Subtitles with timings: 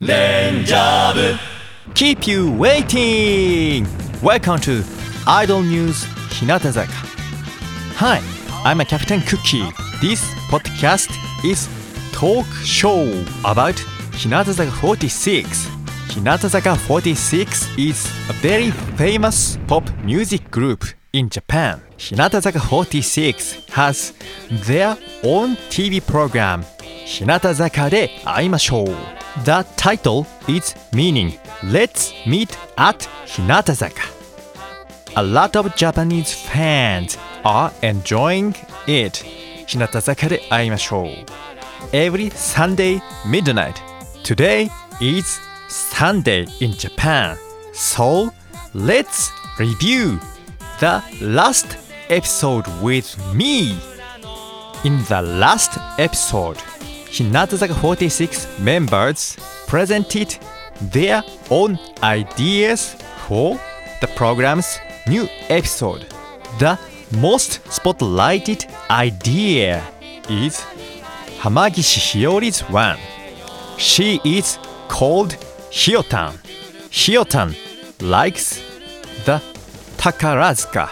[0.00, 1.38] レンジャー部
[1.94, 3.86] Keep you waiting!
[4.22, 4.84] Welcome to
[5.26, 6.90] Idol News Hinatazaka.
[7.96, 8.20] Hi,
[8.64, 9.64] I'm a Captain Cookie.
[10.02, 11.10] This podcast
[11.42, 11.68] is
[12.12, 13.04] talk show
[13.44, 13.76] about
[14.12, 15.68] Hinatazaka 46.
[16.10, 20.84] Hinatazaka 46 is a very famous pop music group
[21.14, 21.80] in Japan.
[21.96, 24.12] Hinatazaka 46 has
[24.66, 26.62] their own TV program
[27.06, 33.90] 日向坂で会いましょう The title is meaning Let's meet at 日向坂
[35.16, 38.54] A lot of Japanese fans are enjoying
[38.86, 39.24] it
[39.66, 41.06] 日向坂で会いましょう
[41.92, 43.74] Every Sunday midnight
[44.22, 47.36] Today is Sunday in Japan
[47.72, 48.32] So
[48.74, 50.18] let's review
[50.80, 51.76] the last
[52.08, 53.76] episode with me
[54.84, 56.58] In the last episode
[57.11, 59.35] Hinatazaka 46 members
[59.67, 60.37] presented
[60.81, 62.95] their own ideas
[63.27, 63.59] for
[64.01, 66.05] the program's new episode.
[66.59, 66.77] The
[67.17, 69.83] most spotlighted idea
[70.29, 70.63] is
[71.39, 72.97] Hamagishi Hiyori's one.
[73.77, 75.35] She is called
[75.71, 76.33] Hiyotan.
[76.91, 77.55] Hiyotan
[78.01, 78.61] likes
[79.25, 79.41] the
[79.97, 80.89] Takarazuka.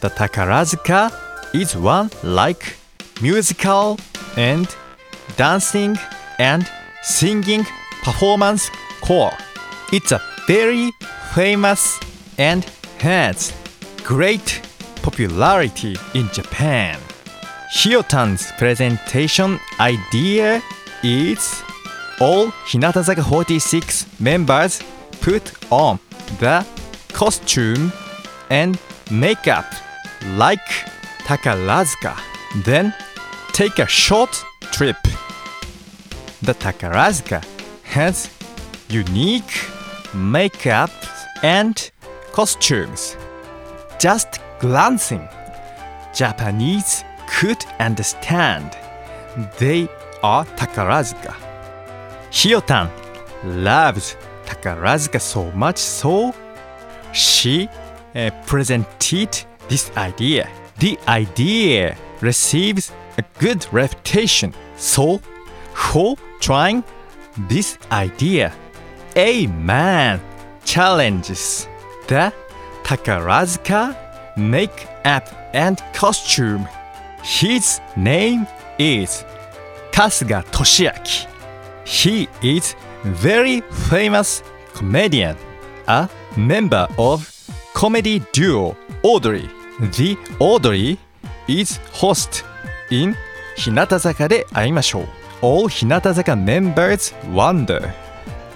[0.00, 1.12] The Takarazuka
[1.54, 2.76] is one like
[3.20, 3.98] musical
[4.36, 4.66] and
[5.36, 5.96] dancing
[6.38, 6.70] and
[7.02, 7.64] singing
[8.02, 9.32] performance core.
[9.92, 10.92] It's a very
[11.34, 11.98] famous
[12.38, 12.64] and
[12.98, 13.52] has
[14.04, 14.60] great
[15.02, 16.98] popularity in Japan.
[17.74, 20.62] Hiyotan's presentation idea
[21.02, 21.62] is
[22.20, 24.82] all Hinatazaka 46 members
[25.20, 25.98] put on
[26.38, 26.66] the
[27.12, 27.92] costume
[28.50, 28.78] and
[29.10, 29.66] makeup
[30.36, 30.66] like
[31.24, 32.16] Takarazuka,
[32.64, 32.94] then
[33.52, 34.96] take a short trip.
[36.42, 37.44] The Takarazuka
[37.84, 38.28] has
[38.88, 39.64] unique
[40.12, 40.90] makeup
[41.44, 41.90] and
[42.32, 43.16] costumes.
[44.00, 45.28] Just glancing,
[46.12, 48.76] Japanese could understand
[49.58, 49.88] they
[50.24, 51.34] are Takarazuka.
[52.30, 52.90] Hiyotan
[53.44, 56.34] loves Takarazuka so much so
[57.12, 57.68] she
[58.16, 60.48] uh, presented this idea.
[60.80, 64.52] The idea receives a good reputation.
[64.76, 65.20] So,
[65.73, 66.83] for trying
[67.47, 68.53] this idea,
[69.15, 70.19] a man
[70.65, 71.67] challenges
[72.07, 72.33] the
[72.83, 73.95] Takarazuka
[74.37, 76.67] make-up and costume.
[77.23, 79.25] His name is
[79.91, 81.27] Kasuga Toshiaki.
[81.85, 84.43] He is very famous
[84.73, 85.35] comedian,
[85.87, 87.27] a member of
[87.73, 89.49] comedy duo Audrey.
[89.79, 90.97] The Audrey
[91.47, 92.43] is host
[92.89, 93.15] in
[93.57, 95.07] 日向坂で会いましょう
[95.42, 97.92] all Hinatazaka members wonder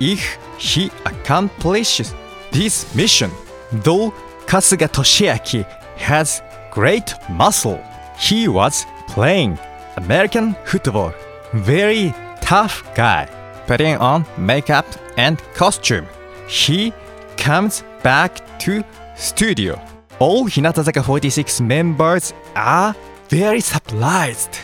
[0.01, 2.15] if he accomplishes
[2.53, 3.31] this mission.
[3.73, 4.13] Though
[4.47, 5.65] Kasuga Toshiaki
[5.99, 7.83] has great muscle,
[8.19, 9.59] he was playing
[9.97, 11.13] American football.
[11.53, 13.29] Very tough guy.
[13.67, 14.87] Putting on makeup
[15.17, 16.07] and costume,
[16.49, 16.93] he
[17.37, 18.85] comes back to
[19.17, 19.81] studio.
[20.21, 22.95] All Hinatazaka 46 members are
[23.29, 24.61] very surprised.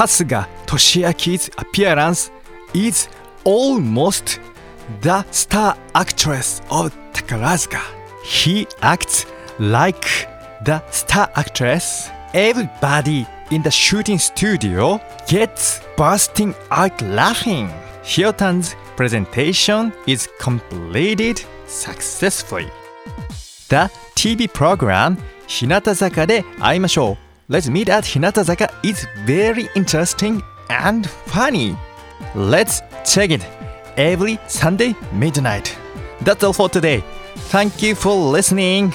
[0.00, 2.30] Kasuga Toshiaki's appearance
[2.72, 3.08] is
[3.44, 4.40] almost
[5.02, 7.82] the star actress of Takarazuka.
[8.24, 9.26] He acts
[9.58, 10.26] like
[10.64, 12.08] the star actress.
[12.32, 17.68] Everybody in the shooting studio gets bursting out laughing.
[18.02, 22.70] Hiyotan's presentation is completed successfully.
[23.68, 31.75] The TV program Hinata Zaka で会いましょう Let's meet at 日向坂 is very interesting and funny.
[32.35, 33.41] Let's check it
[33.95, 35.75] every Sunday midnight.
[36.23, 37.03] That's all for today.
[37.51, 38.93] Thank you for listening.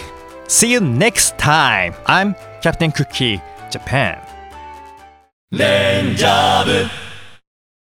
[0.48, 1.94] See you next time.
[2.06, 4.19] I'm Captain Cookie, Japan.
[5.53, 7.03] レンジャー部